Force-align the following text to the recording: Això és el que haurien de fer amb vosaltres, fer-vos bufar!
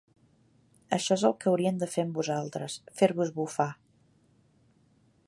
Això 0.97 1.17
és 1.19 1.25
el 1.29 1.35
que 1.43 1.51
haurien 1.51 1.77
de 1.83 1.89
fer 1.95 2.05
amb 2.07 2.17
vosaltres, 2.21 2.79
fer-vos 3.03 3.33
bufar! 3.37 3.71